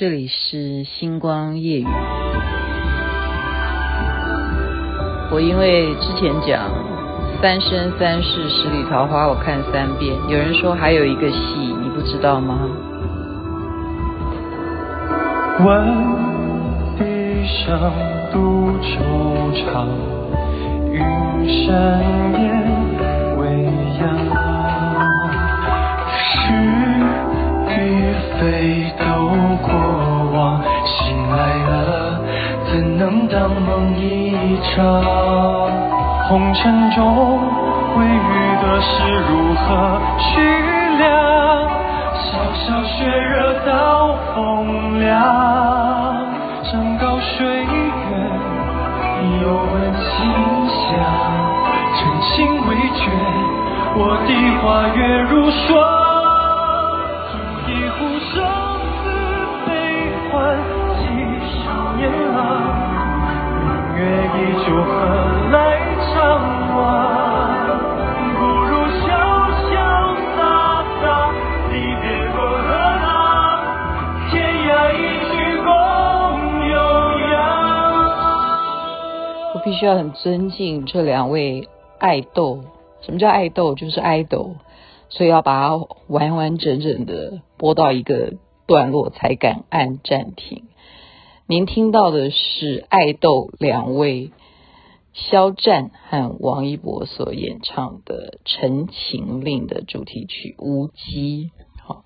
[0.00, 1.86] 这里是星光夜雨。
[5.30, 6.70] 我因为之前讲
[7.42, 10.16] 《三生三世十里桃花》，我看三遍。
[10.30, 11.36] 有人说还有一个戏，
[11.82, 12.60] 你不知道吗？
[15.66, 15.84] 问
[16.96, 17.04] 笛
[17.46, 17.92] 声
[18.32, 18.96] 独惆
[19.52, 19.84] 怅，
[20.94, 20.96] 云
[21.46, 21.76] 深
[22.40, 22.48] 夜
[23.36, 23.64] 未
[24.00, 24.39] 央。
[34.70, 35.02] 一场？
[36.28, 37.40] 红尘中
[37.98, 38.88] 未遇的事
[39.28, 40.40] 如何去
[40.96, 41.02] 量？
[42.14, 42.22] 潇
[42.54, 43.34] 潇雪惹
[43.66, 45.18] 到风凉，
[46.62, 47.66] 山高水远，
[49.42, 50.16] 又闻馨
[50.68, 50.86] 香。
[51.96, 52.28] 真情
[52.68, 53.10] 未绝，
[53.96, 54.30] 我的
[54.62, 55.66] 花月如霜。
[57.66, 57.68] 一
[57.98, 57.98] 壶
[58.34, 58.38] 酒
[79.64, 82.64] 必须要很尊敬这两位爱豆。
[83.02, 83.74] 什么叫爱豆？
[83.74, 84.56] 就是爱豆，
[85.08, 88.34] 所以要把它完完整整的播到一个
[88.66, 90.64] 段落才敢按暂停。
[91.46, 94.30] 您听到的是爱豆两位
[95.12, 101.46] 肖战和王一博所演唱的《陈情令》的主题曲《无羁》。
[101.82, 102.04] 好，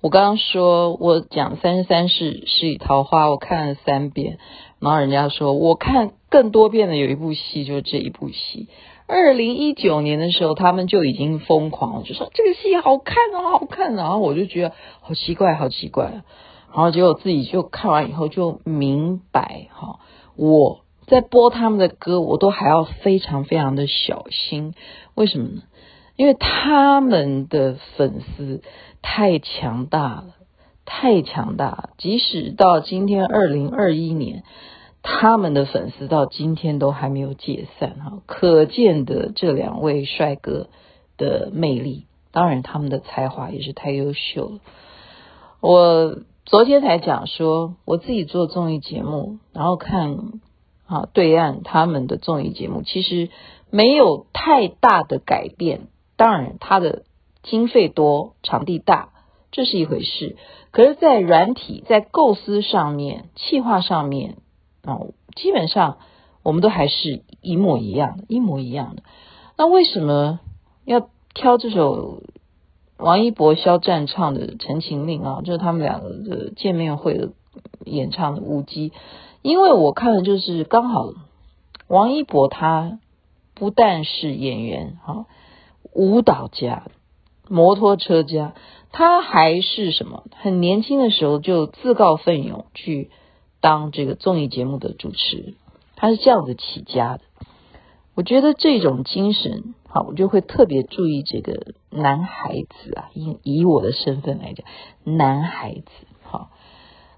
[0.00, 4.38] 我刚刚说我讲《三生三世十里桃花》，我看了三遍。
[4.80, 8.68] 然后人家说，我看更多遍的有一部戏，就是这一部戏。
[9.06, 14.02] 二零一九年的时候，他们就已经疯狂了，就说这个戏好看啊，好看啊。
[14.02, 16.06] 然后我就觉得好奇怪，好奇怪。
[16.74, 20.00] 然后结果自己就看完以后就明白，哈，
[20.34, 24.74] 我在播他们的歌，我都还要非常非常的小心。
[25.14, 25.62] 为什么呢？
[26.16, 28.60] 因为他们的粉丝
[29.02, 30.34] 太强大了，
[30.84, 31.90] 太强大了。
[31.96, 34.42] 即使到今天二零二一年。
[35.06, 40.68] 他们的粉丝到今天都还没有解散哈，可见的这两位帅哥
[41.18, 44.60] 的魅力，当然他们的才华也是太优秀了。
[45.60, 50.16] 我昨天才讲说，我自己做综艺节目，然后看
[50.86, 53.28] 啊对岸他们的综艺节目，其实
[53.68, 55.88] 没有太大的改变。
[56.16, 57.02] 当然，他的
[57.42, 59.10] 经费多，场地大，
[59.52, 60.36] 这是一回事。
[60.70, 64.36] 可是，在软体、在构思上面、企划上面。
[64.86, 65.98] 哦，基本上
[66.42, 69.02] 我们都还是一模一样的，一模一样的。
[69.56, 70.40] 那为什么
[70.84, 72.22] 要挑这首
[72.98, 75.40] 王一博、肖战唱的《陈情令》啊？
[75.42, 77.30] 就是他们两个的见面会的
[77.84, 78.90] 演唱的《舞姬》，
[79.42, 81.12] 因为我看的就是刚好
[81.88, 82.98] 王一博他
[83.54, 85.26] 不但是演员哈，
[85.92, 86.84] 舞蹈家、
[87.48, 88.54] 摩托车家，
[88.92, 90.24] 他还是什么？
[90.36, 93.10] 很年轻的时候就自告奋勇去。
[93.64, 95.54] 当这个综艺节目的主持，
[95.96, 97.22] 他是这样子起家的。
[98.14, 103.08] 我觉得这种精神，好，我就会特别注意这个男孩子啊。
[103.14, 104.66] 以以我的身份来讲，
[105.04, 105.86] 男孩子，
[106.24, 106.50] 好。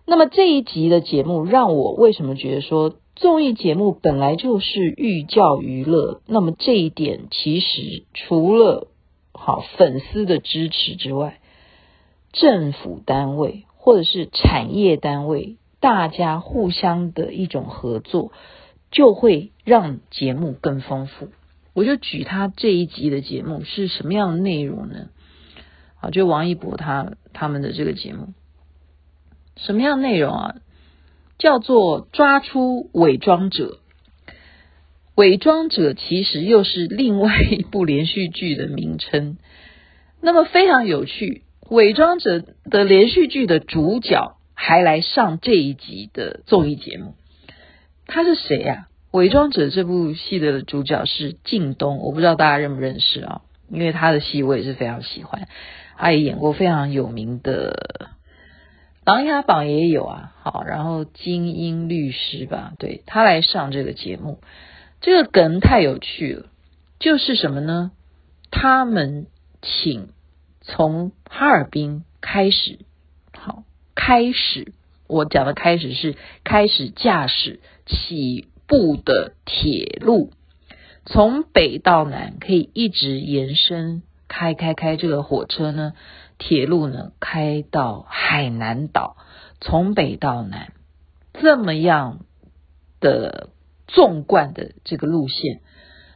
[0.05, 6.21] 那么这一集的节目，让我为什么觉得说综艺节目本来就是寓教于乐？
[6.29, 8.87] 那么这一点其实除了
[9.33, 11.41] 好粉丝的支持之外，
[12.33, 15.57] 政府单位或者是产业单位。
[15.81, 18.33] 大家互相的一种合作，
[18.91, 21.29] 就会让节目更丰富。
[21.75, 25.09] 我就举他这一集的节目是什么样的内容呢？
[26.01, 28.29] 啊，就王一博他他们的这个节目，
[29.57, 30.55] 什么样内容啊？
[31.39, 33.79] 叫做抓出伪装者。
[35.17, 39.37] 伪装者其实又是另外一部连续剧的名称。
[40.23, 44.36] 那么非常有趣，伪装者的连续剧的主角。
[44.59, 47.15] 还来上这一集的综艺节目，
[48.07, 48.89] 他是谁呀？
[49.19, 53.43] 《伪装者》这部戏的主角是靳东，我不知道大家认不认识啊？
[53.69, 55.47] 因为他的戏我也是非常喜欢，
[55.99, 58.09] 他也演过非常有名的
[59.05, 60.33] 《琅琊榜》也有啊。
[60.43, 64.41] 好，然后《精英律师》吧，对，他来上这个节目，
[65.03, 66.47] 这个梗太有趣了，
[66.99, 67.93] 就是什么呢？
[68.51, 69.27] 他们
[69.61, 70.09] 请
[70.63, 72.79] 从哈尔滨开始，
[73.37, 73.65] 好。
[73.97, 74.73] 开始，
[75.09, 76.15] 我讲的开始是
[76.45, 80.31] 开始驾驶起步的铁路，
[81.07, 85.95] 从北到南可以一直延伸开开开这个火车呢，
[86.39, 89.17] 铁路呢开到海南岛，
[89.61, 90.73] 从北到南
[91.33, 92.21] 这么样
[93.01, 93.51] 的
[93.87, 95.61] 纵贯的这个路线，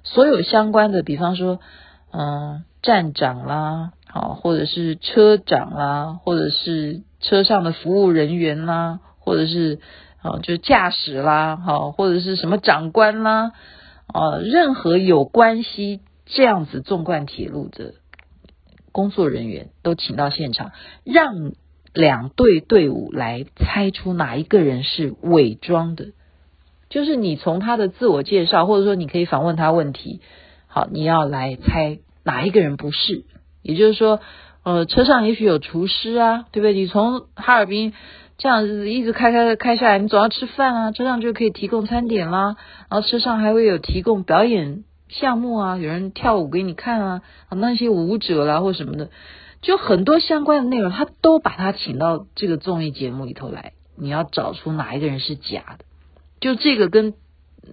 [0.03, 1.61] 所有相关的，比方说，
[2.11, 9.79] 嗯，站长啦，好，或者是车长啦，或者是车上的服务人员啦，或者是
[10.21, 13.53] 啊，就驾驶啦，好，或者是什么长官啦，
[14.09, 17.95] 啊，任何有关系这样子纵贯铁路的
[18.91, 20.73] 工作人员都请到现场，
[21.05, 21.53] 让
[21.95, 26.07] 两队队伍来猜出哪一个人是伪装的。
[26.89, 30.21] 就是你从他的自我介绍，或者说你可以访问他问题，
[30.67, 33.25] 好，你要来猜哪一个人不是。
[33.71, 34.21] 也就是说，
[34.63, 36.75] 呃，车上也许有厨师啊，对不对？
[36.75, 37.95] 你从哈尔滨
[38.37, 42.57] 这样子一直开开开下来，你总要吃饭啊，车上就可以提供餐点啦。
[42.91, 49.11] 然后车上还会有提供表演项目啊，有人跳舞给你看啊，那些舞者啦或什么的，
[49.63, 53.73] 就很多相关的内容，他都把他请到这个综艺节目里头来。
[53.97, 55.85] 你要找出哪一个人是假的。
[56.41, 57.13] 就这个跟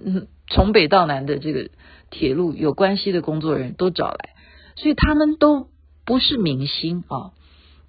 [0.05, 1.69] 嗯从北到南的这个
[2.09, 4.31] 铁路有关系的工作人员都找来，
[4.75, 5.69] 所以他们都
[6.07, 7.33] 不是明星啊，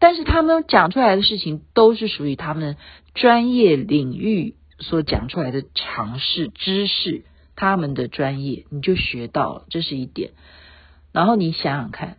[0.00, 2.76] 但是他们讲出来的事情都是属于他们
[3.14, 7.22] 专业领域所讲出来的常识知识，
[7.54, 10.32] 他们的专业你就学到了，这是一点。
[11.12, 12.16] 然后你想想看，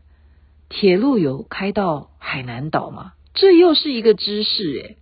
[0.70, 3.12] 铁路有开到海南岛吗？
[3.34, 4.98] 这又是一个知识诶，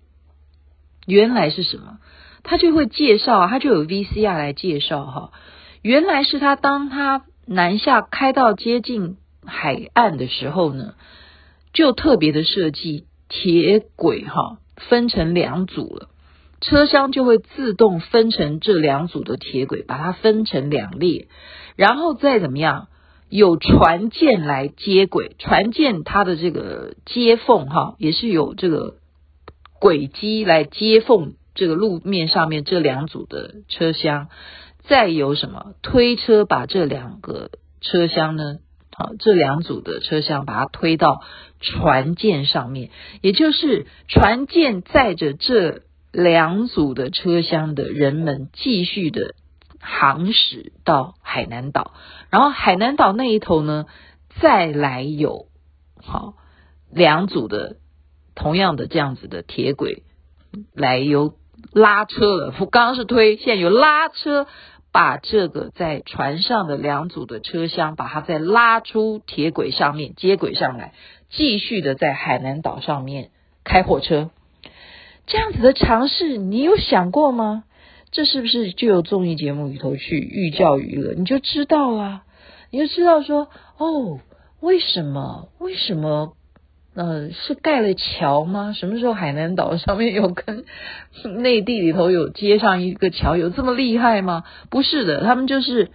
[1.06, 2.00] 原来是什么？
[2.42, 5.32] 他就会介绍，他就有 VCR 来介绍哈。
[5.84, 9.18] 原来是他当他南下开到接近
[9.48, 10.94] 海岸的时候呢，
[11.74, 16.10] 就特别的设计铁轨哈，分成两组了，
[16.62, 21.28] 车厢就会自动分成这两组的铁轨，把它分成两列，
[21.76, 22.88] 然后再怎么样，
[23.30, 28.96] 有船舰来接轨，船舰它的这个接缝哈，也是有这个
[29.80, 31.34] 轨迹来接缝。
[31.60, 34.28] 这个路面上面这两组的车厢，
[34.84, 37.50] 再有什么推车把这两个
[37.82, 38.60] 车厢呢？
[38.98, 41.22] 好，这两组的车厢把它推到
[41.60, 42.90] 船舰上面，
[43.22, 49.36] 也就是船舰载着这两组的车厢的人们继续的
[49.80, 51.94] 航驶到海南岛，
[52.32, 53.86] 然后海南岛那一头呢，
[54.42, 55.46] 再来有
[56.04, 56.34] 好
[56.92, 57.78] 两组的
[58.34, 60.02] 同样的这样子的铁轨
[60.74, 61.36] 来由。
[61.74, 64.46] 拉车了，刚刚是推，现在有拉车，
[64.98, 70.92] 把这个在船上的两组的车厢，把它再拉出铁轨上面，接轨上来，
[71.30, 73.30] 继续的在海南岛上面
[73.64, 74.32] 开火车。
[75.28, 77.64] 这样子的尝试，你有想过吗？
[78.10, 81.14] 这是不是就有综艺节目里头去寓教于乐？
[81.14, 82.24] 你就知道啊，
[82.72, 84.20] 你就知道说，哦，
[84.62, 85.50] 为什么？
[85.60, 86.34] 为什么？
[86.98, 88.74] 呃，是盖了桥吗？
[88.74, 90.66] 什么时候海南岛上面有跟
[91.44, 93.38] 内地里头有接上一个桥？
[93.38, 94.44] 有这么厉害吗？
[94.72, 95.92] 不是的，他们就是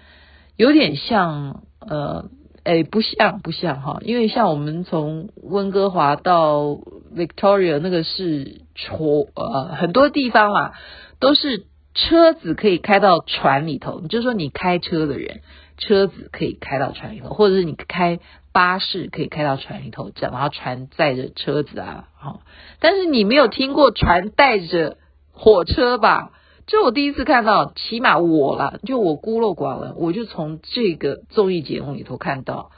[0.57, 2.31] 有点像，呃，
[2.63, 6.79] 哎，不像不像哈，因为像我们从温哥华到
[7.17, 8.99] Victoria 那个是船，
[9.35, 10.73] 呃，很多地方啦，
[11.19, 11.65] 都是
[11.95, 13.99] 车子可以开到船里头。
[14.01, 15.41] 你就说你开车的人，
[15.83, 18.21] 车子可以开到船里头，或者是你开。
[18.55, 22.43] 巴士可以开到船里头，这样，然后船载着车子啊，好，
[22.81, 24.99] 但是你没有听过船带着
[25.33, 26.33] 火车吧？
[26.67, 32.73] 这我第一次看到，起码我啦，就我孤陋寡闻，我就从这个综艺节目里头看到，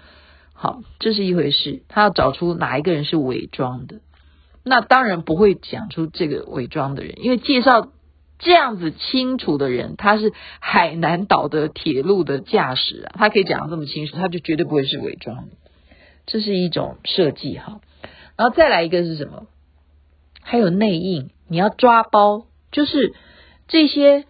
[0.52, 1.83] 好，这是一回事。
[1.88, 3.97] 他要找出哪一个人是伪装的，
[4.62, 7.88] 那当然不会讲出这个伪装的人，因为介绍
[8.45, 15.49] 这样子清楚的人，他是海南岛的铁路的驾驶啊，他可以讲得这么清楚，他就绝对不会是伪装。
[16.27, 17.81] 这是一种设计哈，
[18.37, 19.47] 然后再来一个是什么？
[20.43, 23.15] 还有内应，你要抓包，就是
[23.67, 24.25] 这些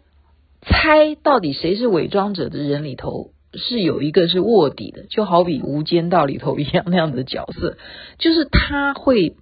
[0.63, 7.77] 猜到底谁是伪装者的人里头，是有一个是卧底的，就好比《无间道》里头一样那样的角色，
[8.19, 9.37] 就是他会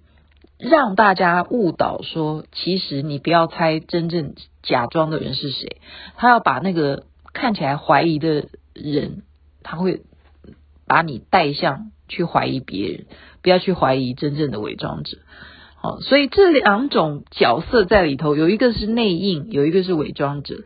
[0.57, 5.77] 让大家误导说，其实你不要猜真正假装的人是谁，
[6.17, 9.21] 他要把那个看起来怀疑的人，
[9.61, 10.01] 他会
[10.87, 11.91] 把你带向。
[12.09, 13.05] 去怀疑别人，
[13.41, 15.17] 不要去怀疑真正的伪装者。
[15.77, 20.63] 好，所以这两种角色在里头，有一个是内应，有一个是伪装者，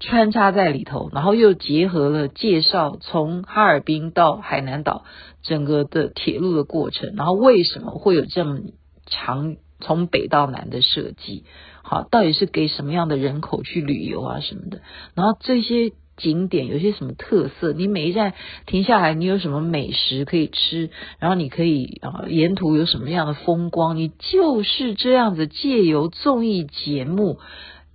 [0.00, 5.04] 穿插在里头，然后又结合了介绍从哈尔滨到海南岛
[5.42, 8.58] 整个的铁路的过程，然后为什么会有这么
[9.06, 11.44] 长从北到南的设计？
[11.82, 14.80] 好，到底是给什么样的人口去旅游啊什么的？
[15.14, 18.34] 然后这些景点，有些什么特色，你每一站
[18.66, 27.38] 停下来，你有什么美食可以吃，然后你可以啊，沿途有什么样的风光，你就是这样子借由综艺节目。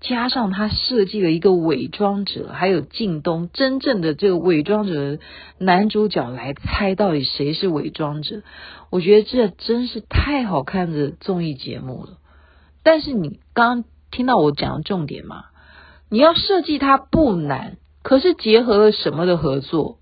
[0.08, 5.18] 加上他设计了一个伪装者，还有靳东真正的这个伪装者
[5.58, 8.44] 男主角来猜到底谁是伪装者，
[8.92, 12.18] 我觉得这真是太好看的综艺节目了。
[12.84, 15.46] 但是你刚听到我讲的重点吗？
[16.10, 19.98] 你要设计它不难，可是结合了什么的合作？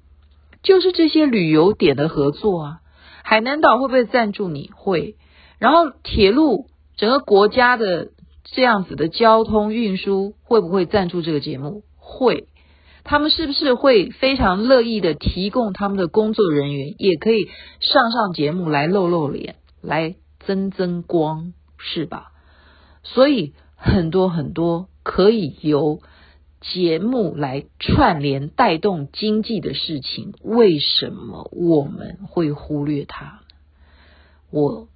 [0.64, 2.80] 就是这些旅游点的合作啊。
[3.24, 4.70] 海南岛会不会赞助你？
[4.76, 5.16] 会。
[5.60, 6.68] 然后铁路
[6.98, 8.10] 整个国家的。
[8.44, 11.84] 这样子的交通运输会不会赞助这个节目？
[11.96, 12.48] 会，
[13.04, 22.34] 他们是不是会非常乐意的提供他们的工作人员也可以上上节目来露露脸，来增增光，是吧？
[23.04, 26.02] 所以很多很多可以由
[26.60, 33.42] 节目来串联带动经济的事情，为什么我们会忽略它？
[34.52, 34.90] 我。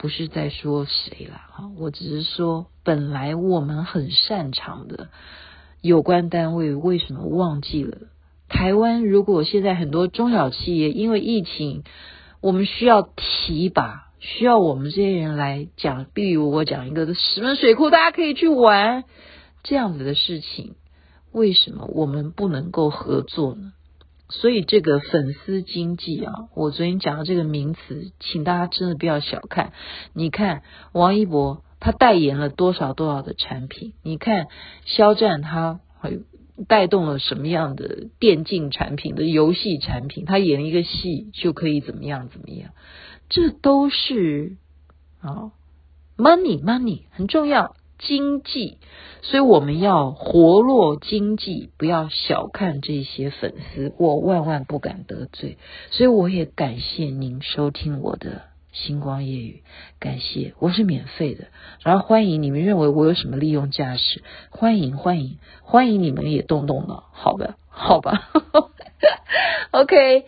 [0.00, 5.10] 不是在说谁了哈，我只是说，本来我们很擅长的
[5.82, 7.98] 有关单位，为什么忘记了？
[8.48, 11.84] 台湾如果现在很多中小企业因为疫情，
[12.40, 19.04] 我们需要提拔，需要我们这些人来讲，比如我讲一个石门水库，大家可以去玩
[19.62, 20.76] 这样子的事情，
[21.30, 23.74] 为什么我们不能够合作呢？
[24.30, 29.72] 所以这个粉丝经济啊，我昨天讲的这个名词，请大家真的不要小看。
[30.12, 34.46] 你看王一博他代言了多少多少的产品，你看
[34.84, 36.18] 肖战他还
[36.68, 42.70] 带动了什么样的电竞产品的游戏产品，他演一个戏就可以怎么样怎么样，
[43.28, 44.56] 这都是
[45.20, 45.52] 啊
[46.16, 47.74] ，money money 很重要。
[48.00, 48.78] 经济，
[49.22, 55.58] 所以我们要活络经济，不要小看这些粉丝，我万万不敢得罪，
[55.90, 58.42] 所以我也感谢您收听我的
[58.72, 59.62] 星光夜语，
[59.98, 61.48] 感谢，我是免费的，
[61.82, 68.30] 然后欢迎你们认为我有什么利用价值，欢迎欢迎欢迎你们也动动脑，好的，好吧，
[69.72, 70.24] OK。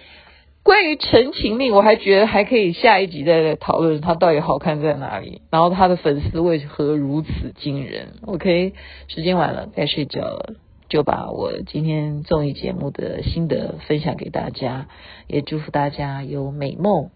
[0.63, 8.15] 关于《陈情令》，我还觉得还可以下一集再来讨论它到底好看在哪里，然后他的粉丝为何如此惊人。
[8.27, 8.73] OK，
[9.09, 10.55] 时间晚了，该睡觉了，
[10.89, 14.87] 就把我今天综艺节目的心得分享给大家，
[15.27, 17.11] 也祝福大家有美梦，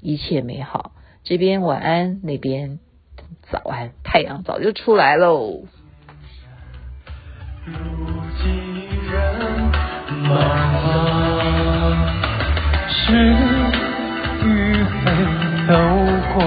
[0.00, 0.92] 一切美好。
[1.22, 2.80] 这边晚安，那边
[3.50, 5.62] 早安，太阳早就出来喽。
[7.64, 7.74] 如
[8.42, 8.50] 今
[9.10, 9.70] 人
[10.24, 11.07] 茫茫
[13.08, 13.14] 是
[14.44, 15.00] 与非
[15.66, 15.72] 都
[16.34, 16.44] 过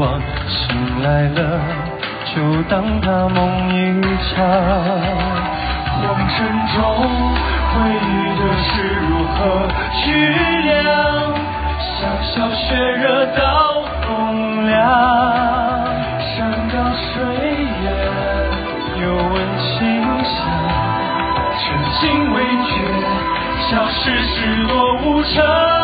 [0.00, 0.52] 往，醒
[1.02, 1.40] 来了
[2.26, 2.34] 就
[2.64, 3.40] 当它梦
[3.72, 3.74] 一
[4.28, 4.44] 场。
[5.96, 6.36] 红尘
[6.74, 6.76] 中
[7.72, 9.38] 回忆的是如何
[9.94, 10.04] 去
[10.68, 10.76] 量，
[11.80, 13.40] 像小雪惹刀
[14.02, 14.12] 锋
[14.66, 14.76] 凉。
[16.20, 17.08] 山高水
[17.82, 17.84] 远
[19.00, 19.72] 又闻清
[20.22, 20.36] 香，
[21.56, 22.02] 深情
[22.34, 22.72] 未觉，
[23.70, 25.83] 消失是多无常。